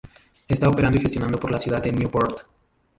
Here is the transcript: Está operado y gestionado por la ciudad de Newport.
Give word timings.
Está 0.47 0.67
operado 0.67 0.95
y 0.95 0.99
gestionado 1.01 1.39
por 1.39 1.51
la 1.51 1.59
ciudad 1.59 1.83
de 1.83 1.91
Newport. 1.91 2.39